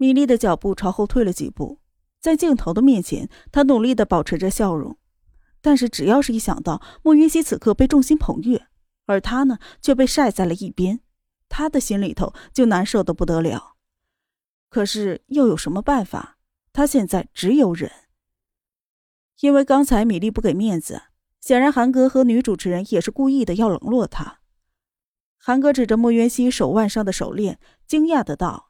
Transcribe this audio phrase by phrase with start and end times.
[0.00, 1.78] 米莉的脚步朝后退了几步，
[2.22, 4.96] 在镜头的面前，她努力的保持着笑容。
[5.60, 8.66] 但是，只要是一想到莫云熙此刻被众星捧月，
[9.04, 11.00] 而他呢却被晒在了一边，
[11.50, 13.74] 他的心里头就难受的不得了。
[14.70, 16.38] 可是又有什么办法？
[16.72, 17.92] 他现在只有忍。
[19.40, 21.02] 因为刚才米莉不给面子，
[21.42, 24.38] 显然韩哥和女主持人也是故意的要冷落他。
[25.36, 28.69] 韩哥指着莫云熙手腕上的手链，惊讶的道：“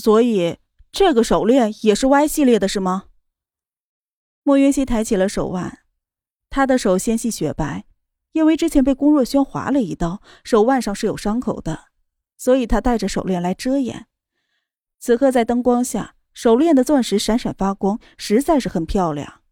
[0.00, 0.58] 所以
[0.90, 3.04] 这个手链也是 Y 系列的，是吗？”
[4.42, 5.80] 莫云熙抬起了手腕，
[6.48, 7.84] 他的手纤细雪白，
[8.32, 11.88] 因为之前被龚若轩划了一刀，手腕上是有伤口的，
[12.36, 14.06] 所以他戴着手链来遮掩。
[14.98, 19.42] 此刻在灯光下，手链的钻石闪闪发光，实在是很漂亮。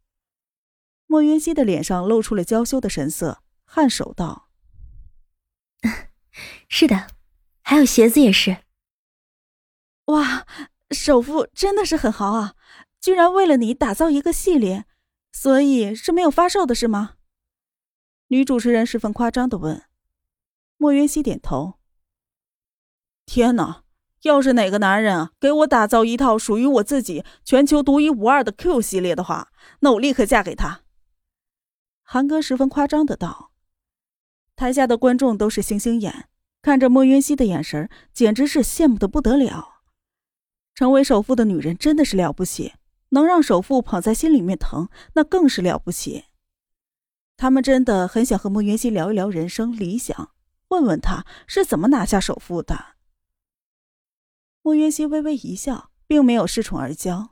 [1.06, 4.48] 莫云熙的脸上露出了娇羞的神色，颔首道
[6.68, 7.08] ：“是的，
[7.62, 8.58] 还有鞋子也是。”
[10.08, 10.46] 哇，
[10.90, 12.54] 首富真的是很豪啊！
[13.00, 14.86] 居然为了你打造一个系列，
[15.32, 17.14] 所以是没有发售的是吗？
[18.28, 19.84] 女主持人十分夸张的问。
[20.76, 21.78] 莫云熙点头。
[23.26, 23.84] 天哪！
[24.22, 30.80] 要是哪个男人给我打造一套属于我自己全球独一无二的 Q 系列的话，那我立刻嫁给他。
[32.02, 33.52] 韩哥十分夸张的道。
[34.56, 36.28] 台下的观众都是星星眼，
[36.62, 39.77] 看着莫云熙的眼神简直是羡慕的不得了。
[40.78, 42.74] 成为首富的女人真的是了不起，
[43.08, 46.26] 能让首富捧在心里面疼，那更是了不起。
[47.36, 50.30] 他们真的很想和莫云熙聊一聊人生理想，
[50.68, 52.94] 问问他是怎么拿下首富的。
[54.62, 57.30] 莫云熙微微一笑，并没有恃宠而骄。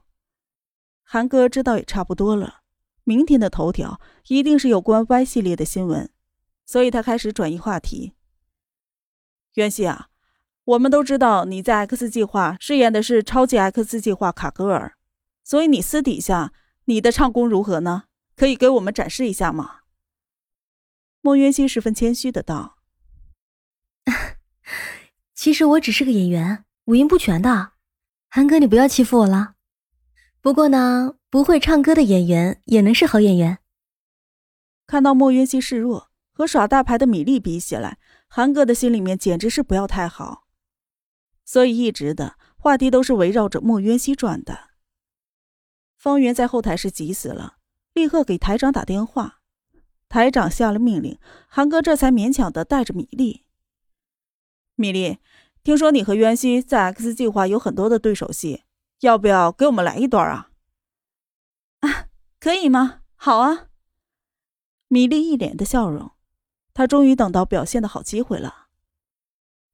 [1.05, 2.63] 韩哥知道也差不多了，
[3.05, 6.11] 明天的头条一定是有关 Y 系列的新闻，
[6.65, 8.15] 所以他开始转移话题。
[9.55, 10.09] 渊熙啊，
[10.67, 14.97] 我们都知道你在 X 计划饰演的是超级 X 计划卡格尔，
[15.42, 16.53] 所以你私底下
[16.84, 18.05] 你的唱功如何呢？
[18.36, 19.81] 可以给我们展示一下吗？
[21.22, 22.78] 莫渊熙十分谦虚的道
[25.34, 27.72] ：“其实我只是个演员。”五音不全的，
[28.28, 29.55] 韩哥，你不要欺负我了。
[30.41, 33.59] 不过呢，不会唱歌的演员也能是好演员。
[34.87, 40.46] 看到莫渊熙示弱，和耍大牌的米粒比起来，韩哥的心里面简直是不要太好，
[41.47, 44.69] 所以一直的话题都是围绕着莫渊熙转的。
[45.97, 47.57] 方圆在后台是急死了，
[47.95, 49.41] 立刻给台长打电话。
[50.11, 51.19] 台长下了命令，
[51.49, 53.47] 韩哥这才勉强的带着米粒。
[54.75, 55.21] 米粒。
[55.62, 58.62] 听说你和渊熙在 X 计划有很多的对手戏，
[59.01, 60.51] 要不要给我们来一段啊？
[61.81, 62.06] 啊，
[62.39, 63.01] 可以吗？
[63.17, 63.67] 好啊！
[64.87, 66.12] 米粒一脸的笑容，
[66.73, 68.66] 她终于等到表现的好机会了。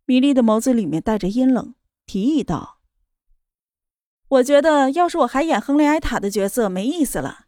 [0.04, 1.74] 米莉的眸子里面带着阴冷，
[2.06, 2.80] 提议道
[4.28, 7.46] ：“我觉得要是我还演亨利埃塔的角色没意思了，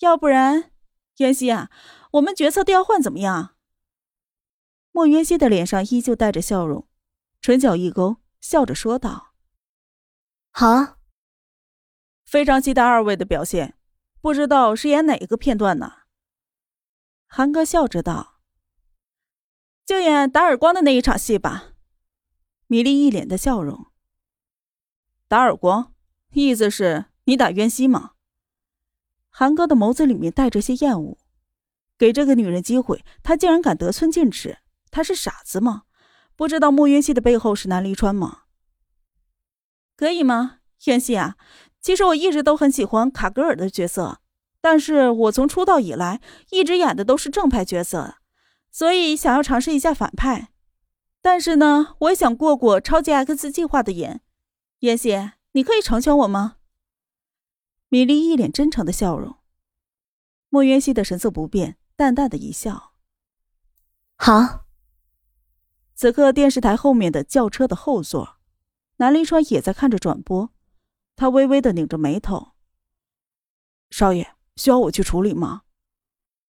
[0.00, 0.70] 要不然，
[1.16, 1.70] 袁熙啊，
[2.12, 3.56] 我们角色调换怎么样？”
[4.92, 6.86] 莫渊熙的脸上依旧带着笑容。
[7.40, 9.34] 唇角一勾，笑着说道
[10.52, 10.98] ：“好啊，
[12.24, 13.76] 非常期待二位的表现。
[14.20, 15.92] 不知道是演哪个片段呢？”
[17.26, 18.40] 韩哥笑着道
[19.84, 21.72] ：“就演打耳光的那一场戏吧。”
[22.66, 23.86] 米莉一脸的笑容。
[25.28, 25.92] 打耳光，
[26.32, 28.12] 意思是你打渊熙吗？
[29.28, 31.18] 韩哥的眸子里面带着些厌恶。
[31.96, 34.58] 给这个女人机会，他竟然敢得寸进尺，
[34.90, 35.82] 他是傻子吗？
[36.36, 38.42] 不知道莫云熙的背后是南离川吗？
[39.96, 41.36] 可以吗，渊熙啊？
[41.80, 44.18] 其实我一直都很喜欢卡格尔的角色，
[44.60, 46.20] 但是我从出道以来
[46.50, 48.16] 一直演的都是正派角色，
[48.70, 50.53] 所以想要尝试一下反派。
[51.24, 54.20] 但是呢，我也想过过超级 X 计划的瘾。
[54.80, 56.58] 云熙，你可以成全我吗？
[57.88, 59.38] 米莉一脸真诚的笑容。
[60.50, 62.92] 莫渊熙的神色不变，淡淡的一笑。
[64.16, 64.66] 好。
[65.94, 68.36] 此刻，电视台后面的轿车的后座，
[68.96, 70.52] 南临川也在看着转播。
[71.16, 72.52] 他微微的拧着眉头
[73.88, 75.62] ：“少爷，需要我去处理吗？”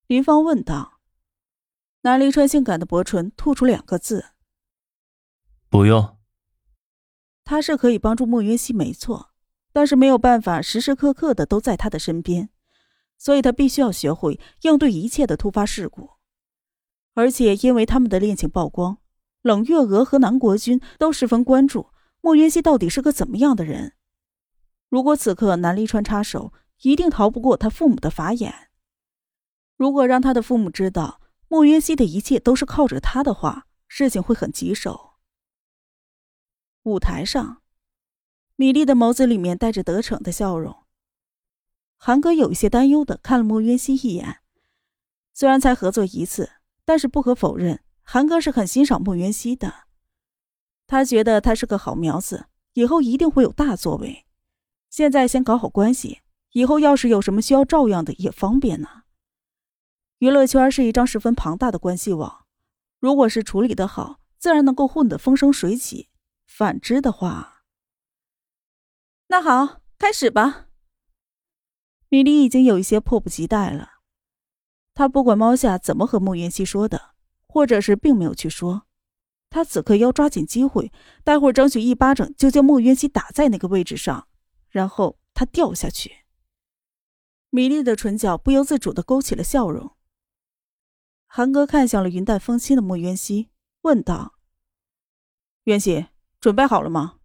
[0.08, 0.98] 林芳问道。
[2.00, 4.30] 南临川性感的薄唇吐出两个字
[5.76, 6.16] ：“不用。”
[7.44, 9.30] 他是可以帮助莫云熙，没错，
[9.72, 12.48] 但是没有办法时时刻刻的都在他的身边，
[13.18, 16.10] 所以他必须要学会应对一切的突发事故。
[17.14, 18.98] 而且，因为他们的恋情曝光。
[19.42, 21.90] 冷月娥和南国君都十分关注
[22.20, 23.92] 莫云熙到底是个怎么样的人。
[24.88, 26.52] 如果此刻南离川插手，
[26.82, 28.70] 一定逃不过他父母的法眼。
[29.76, 35.05] 如果让他的父母知道莫云熙的一切都是靠着他的话，事情会很棘手。
[36.86, 37.62] 舞台上，
[38.54, 40.84] 米粒的眸子里面带着得逞的笑容。
[41.96, 44.36] 韩哥有一些担忧的看了莫渊熙一眼，
[45.34, 46.48] 虽然才合作一次，
[46.84, 49.74] 但是不可否认，韩哥是很欣赏莫渊熙的。
[50.86, 54.24] 他觉得他是个好苗子，以后一定会有大作为。
[54.88, 56.20] 现在先搞好关系，
[56.52, 59.02] 以后要是有什么需要照样的也方便呢。
[60.18, 62.44] 娱乐圈是一张十分庞大的关系网，
[63.00, 66.08] 如果是处理的好，自然能够混得风生水起；
[66.58, 67.64] 反之的话，
[69.26, 70.68] 那好，开始吧。
[72.08, 74.00] 米莉已经有一些迫不及待了。
[74.94, 77.14] 他不管猫夏怎么和莫云熙说的，
[77.46, 78.86] 或者是并没有去说，
[79.50, 80.90] 他此刻要抓紧机会，
[81.22, 84.26] 待会儿争取一巴掌就将莫云熙打在那个位置上，
[84.70, 86.24] 然后他掉下去。
[87.50, 89.94] 米莉的唇角不由自主的勾起了笑容。
[91.26, 93.50] 韩哥看向了云淡风轻的莫渊熙，
[93.82, 94.38] 问道
[95.64, 96.06] ：“渊熙，
[96.40, 97.18] 准备好了吗？”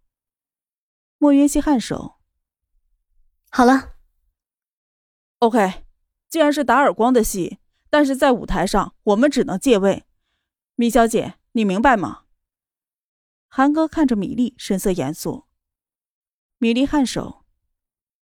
[1.18, 2.16] 莫渊熙颔首
[3.50, 3.96] ：“好了。
[5.38, 5.84] ”“OK，
[6.28, 7.58] 既然是打耳光的戏，
[7.90, 10.04] 但是在舞台上我们只能借位。
[10.74, 12.24] 米小姐，你明白吗？”
[13.46, 15.46] 韩哥看着米粒，神色严肃。
[16.58, 17.44] 米粒颔首：“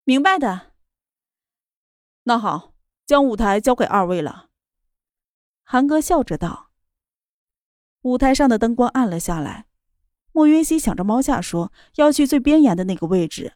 [0.04, 0.72] 明白的。
[2.24, 2.74] ”“那好，
[3.06, 4.50] 将舞台交给二位了。”
[5.62, 6.70] 韩哥笑着道
[8.02, 9.66] ：“舞台上的灯光暗了下来。
[10.34, 13.52] 莫云熙想着猫下说要去最边沿的那个位置，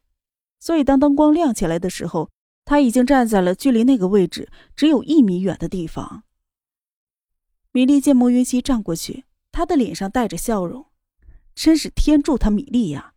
[0.60, 2.30] 所以当灯光亮起来的时候，
[2.64, 6.22] 他已经站在了距离那个位置只有一米远的地方。”
[7.72, 10.86] 米莉见莫云熙站过去，他的脸上带着笑容，
[11.52, 13.14] 真是天助他米莉呀！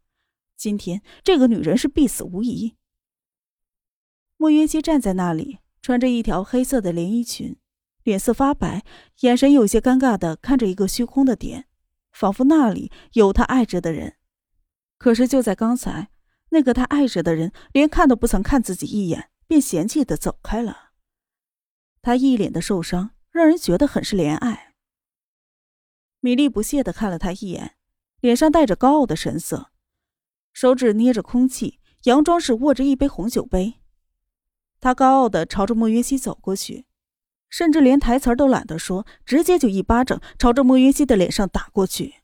[0.57, 2.73] 今天这个女人是必死无疑。
[4.37, 7.55] 莫云熙站在那里，穿着一条黑色的连衣裙。
[8.03, 8.83] 脸色发白，
[9.19, 11.67] 眼神有些尴尬的看着一个虚空的点，
[12.21, 14.17] 仿佛那里有他爱着的人。
[14.99, 16.11] 可是就在刚才，
[16.49, 20.91] 那个他爱着的人连看都不曾看自己一眼，便嫌弃的走开了。
[22.03, 24.75] 他一脸的受伤，让人觉得很是怜爱。
[26.19, 27.75] 米莉不屑的看了他一眼，
[28.19, 29.71] 脸上带着高傲的神色，
[30.53, 33.81] 手指捏着空气，佯装是握着一杯红酒杯。
[34.79, 36.85] 他高傲的朝着莫云熙走过去。
[37.51, 42.15] 甚至连台词都懒得说，直接就一巴掌朝着莫云熙的脸上打过去。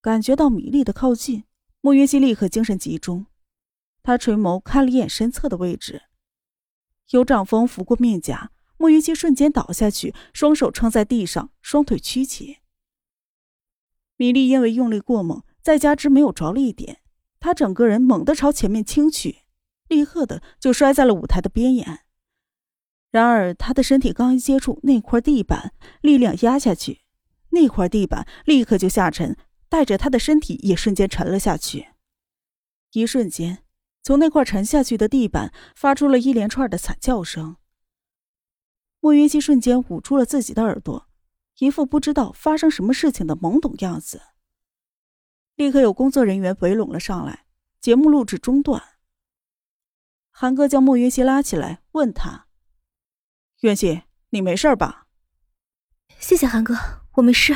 [0.00, 1.44] 感觉到米粒的靠近，
[1.80, 3.26] 莫云熙立刻精神集中，
[4.02, 6.02] 他垂眸看了一眼身侧的位置，
[7.10, 12.58] 有掌风拂过面颊，莫云熙瞬间倒下去，双手撑在地上，双腿屈起。
[14.16, 17.00] 米粒因为用力过猛，再加之没有着力点，
[17.40, 19.38] 他整个人猛地朝前面倾去，
[19.88, 22.03] 立刻的就摔在了舞台的边沿。
[23.14, 27.02] 然而，他的身体刚一接触那块地板，力量压下去，
[27.50, 29.36] 那块地板立刻就下沉，
[29.68, 31.90] 带着他的身体也瞬间沉了下去。
[32.90, 33.62] 一瞬间，
[34.02, 37.54] 从那块沉下去的地板发出了一连串的惨叫声。
[38.98, 41.06] 莫云熙瞬间捂住了自己的耳朵，
[41.58, 44.20] 一副不知道发生什么事情的懵懂样子。
[45.54, 47.46] 立刻有工作人员围拢了上来，
[47.80, 48.82] 节目录制中断。
[50.32, 52.43] 韩哥将莫云熙拉起来，问他。
[53.64, 55.06] 袁熙，你没事吧？
[56.18, 56.74] 谢谢韩哥，
[57.12, 57.54] 我没事。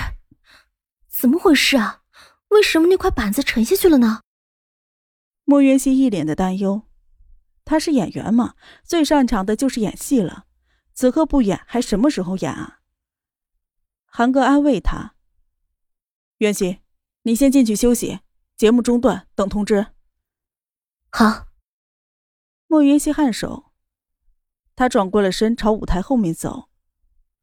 [1.07, 2.03] 怎么回事啊？
[2.49, 4.23] 为什么那块板子沉下去了呢？
[5.45, 6.89] 莫渊熙一脸的担忧。
[7.63, 10.47] 他是演员嘛，最擅长的就是演戏了。
[10.95, 12.79] 此刻不演，还什么时候演啊？
[14.07, 15.15] 韩哥安慰他
[16.39, 16.79] ：“袁熙，
[17.25, 18.21] 你先进去休息，
[18.57, 19.89] 节目中断，等通知。”
[21.13, 21.49] 好。
[22.67, 23.68] 莫云熙颔首。
[24.79, 26.69] 他转过了身，朝舞台后面走，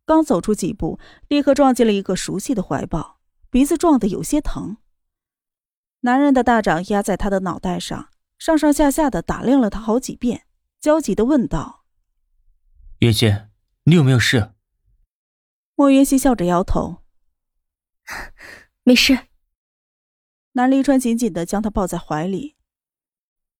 [0.05, 4.77] 刚走出几步，立刻撞进了一个熟悉的怀抱，鼻子撞得有些疼。
[5.99, 10.45] 男人的大掌压在他的脑袋上，上上下下的打量了他好几遍，
[10.79, 11.83] 焦急的问道
[12.99, 13.51] ：“月轩，
[13.83, 14.53] 你有没有事？”
[15.75, 17.03] 莫云熙笑着摇头
[18.83, 19.27] ：“没事。”
[20.55, 22.54] 南离川紧紧的将他抱在怀里。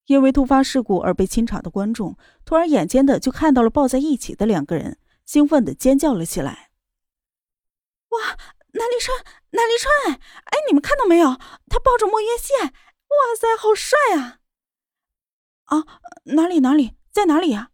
[0.06, 6.72] 因为突发事故而被清场的观众，突然眼尖的就看到了抱在一起的两个人，兴奋的尖叫了起来。
[8.10, 8.38] 哇，
[8.74, 9.18] 南离川，
[9.52, 10.14] 南离川！
[10.14, 11.36] 哎，你们看到没有？
[11.68, 14.40] 他抱着莫言熙，哇塞，好帅啊！
[15.66, 15.84] 啊，
[16.36, 17.72] 哪里哪里，在哪里呀？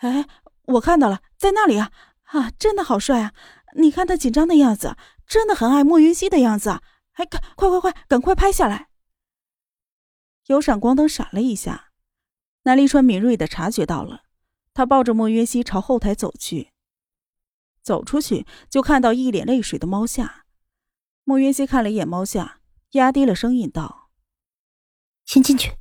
[0.00, 0.26] 哎，
[0.64, 1.92] 我看到了，在那里啊！
[2.24, 3.32] 啊，真的好帅啊！
[3.76, 6.82] 你看他紧张的样子，真的很爱莫云熙的样子啊。
[7.12, 8.88] 哎，快快快，赶快拍下来！
[10.46, 11.90] 有闪光灯闪了一下，
[12.64, 14.22] 南离川敏锐的察觉到了，
[14.74, 16.72] 他抱着莫约西朝后台走去。
[17.82, 20.44] 走出去就看到一脸泪水的猫夏，
[21.24, 22.60] 莫约西看了一眼猫夏，
[22.92, 24.10] 压低了声音道
[25.26, 25.72] ：“先进去。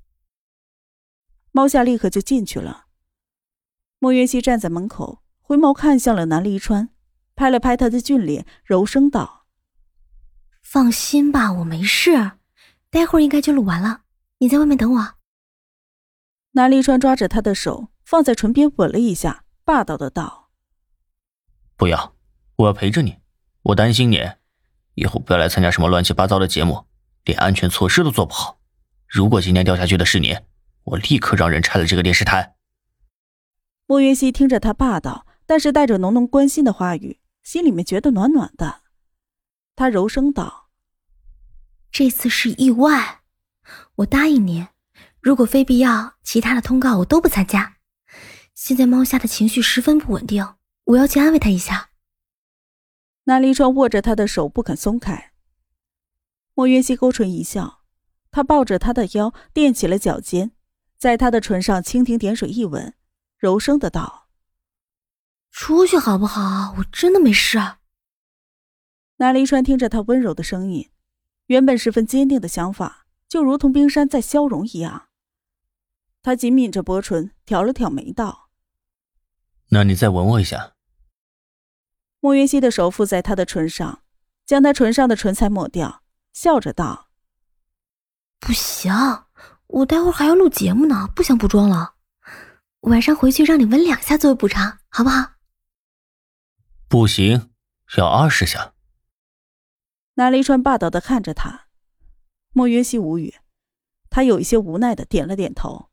[1.51, 2.85] 猫夏立刻就进去了。
[3.99, 6.89] 莫约西站在门口，回眸看向了南离川，
[7.35, 9.45] 拍了拍他的俊脸，柔声道
[10.63, 12.31] ：“放心吧，我没事，
[12.89, 14.00] 待会儿应该就录完了。
[14.41, 15.13] 你在外面等我。”
[16.53, 20.49] 南离川抓着他的手放在唇边吻了一下，霸道的道
[21.77, 22.15] ：“不要，
[22.57, 23.19] 我要陪着你。
[23.61, 24.19] 我担心你，
[24.95, 26.87] 以后不要来参加什么乱七八糟的节目，
[27.23, 28.59] 连安全措施都做不好。
[29.07, 30.35] 如果今天掉下去的是你，
[30.83, 32.55] 我立刻让人拆了这个电视台。”
[33.85, 38.81] 莫云熙听着他霸道但是带着浓浓关心的话语，心里面觉得暖暖的。
[39.75, 40.69] 他柔声道
[41.91, 43.20] ：“这次是意外，
[43.95, 44.67] 我答应你。”
[45.21, 47.77] 如果非必要，其他的通告我都不参加。
[48.55, 51.91] 现在猫虾的情绪十分不稳定，我要去安慰他一下。
[53.25, 55.33] 南离川握着他的手不肯松开。
[56.55, 57.83] 莫约西勾唇一笑，
[58.31, 60.51] 他抱着他的腰垫起了脚尖，
[60.97, 62.95] 在他的唇上蜻蜓点水一吻，
[63.37, 64.27] 柔声的道
[65.51, 66.73] ：“出去好不好？
[66.79, 67.59] 我真的没事。”
[69.17, 70.89] 南离川听着他温柔的声音，
[71.45, 75.07] 原本十分坚定的想法，就如同冰山在消融一样。
[76.21, 78.49] 他紧抿着薄唇，挑了挑眉道
[79.71, 80.73] ：“那你再吻我一下。”
[82.19, 84.03] 莫云熙的手附在他的唇上，
[84.45, 87.07] 将他唇上的唇彩抹掉，笑着道
[88.37, 88.91] ：“不行，
[89.67, 91.95] 我待会儿还要录节目呢，不想补妆了。
[92.81, 95.35] 晚上回去让你吻两下作为补偿，好不好
[96.89, 97.49] ？”“不行，
[97.97, 98.73] 要二十下。”
[100.15, 101.67] 南离川霸道的看着他，
[102.53, 103.35] 莫约西无语，
[104.09, 105.90] 他有一些无奈的点了点头。